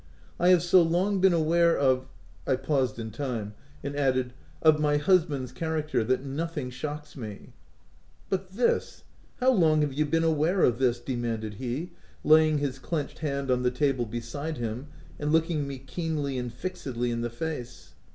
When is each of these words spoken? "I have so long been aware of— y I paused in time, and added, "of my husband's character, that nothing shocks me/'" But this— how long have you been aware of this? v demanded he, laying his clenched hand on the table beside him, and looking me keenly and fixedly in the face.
"I 0.39 0.47
have 0.49 0.63
so 0.63 0.81
long 0.81 1.21
been 1.21 1.31
aware 1.31 1.77
of— 1.77 2.07
y 2.47 2.53
I 2.53 2.55
paused 2.55 2.97
in 2.97 3.11
time, 3.11 3.53
and 3.83 3.95
added, 3.95 4.33
"of 4.63 4.79
my 4.79 4.97
husband's 4.97 5.51
character, 5.51 6.03
that 6.03 6.23
nothing 6.25 6.71
shocks 6.71 7.13
me/'" 7.13 7.49
But 8.31 8.53
this— 8.53 9.03
how 9.41 9.51
long 9.51 9.81
have 9.81 9.93
you 9.93 10.07
been 10.07 10.23
aware 10.23 10.63
of 10.63 10.79
this? 10.79 10.97
v 10.97 11.13
demanded 11.13 11.53
he, 11.53 11.91
laying 12.23 12.57
his 12.57 12.79
clenched 12.79 13.19
hand 13.19 13.51
on 13.51 13.61
the 13.61 13.69
table 13.69 14.07
beside 14.07 14.57
him, 14.57 14.87
and 15.19 15.31
looking 15.31 15.67
me 15.67 15.77
keenly 15.77 16.35
and 16.39 16.51
fixedly 16.51 17.11
in 17.11 17.21
the 17.21 17.29
face. 17.29 17.93